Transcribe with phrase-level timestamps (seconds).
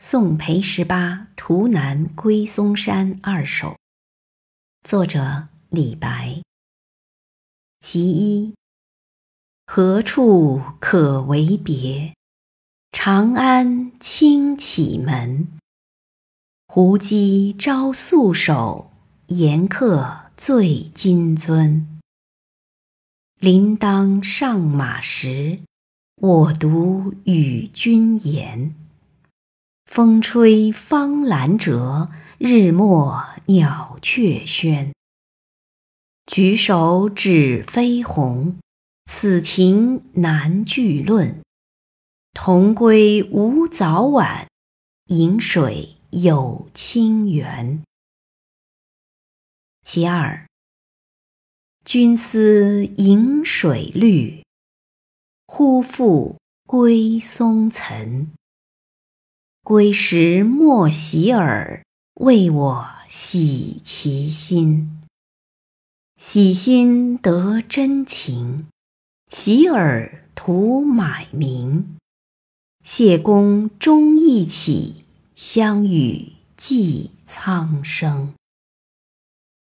[0.00, 3.76] 宋裴十八图南归松山二首，
[4.84, 6.40] 作者李白。
[7.80, 8.54] 其一，
[9.66, 12.14] 何处可为别？
[12.92, 15.48] 长安轻启门。
[16.68, 18.92] 胡姬招素手，
[19.26, 21.84] 严客醉金樽。
[23.40, 25.58] 临当上马时，
[26.20, 28.76] 我独与君言。
[29.98, 34.92] 风吹芳兰折，日没鸟雀喧。
[36.24, 38.60] 举手指飞鸿，
[39.06, 41.42] 此情难具论。
[42.32, 44.46] 同归无早晚，
[45.06, 47.82] 饮水有清源。
[49.82, 50.46] 其二，
[51.84, 54.44] 君思饮水绿，
[55.48, 56.38] 忽复
[56.68, 58.30] 归松岑。
[59.68, 65.02] 归时莫喜耳，为我喜其心。
[66.16, 68.68] 喜心得真情，
[69.30, 71.98] 喜耳图买名。
[72.82, 78.32] 谢公终一起，相与寄苍生。